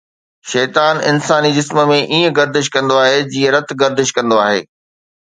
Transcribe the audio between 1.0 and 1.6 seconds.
انساني